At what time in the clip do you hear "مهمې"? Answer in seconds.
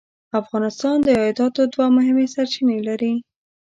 1.97-2.25